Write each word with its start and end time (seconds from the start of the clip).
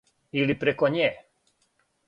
Или 0.43 0.55
преко 0.63 0.91
ње. 0.95 1.11